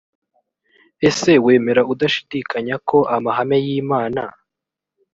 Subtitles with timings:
[1.07, 4.23] ese wemera udashidikanya ko amahame y imana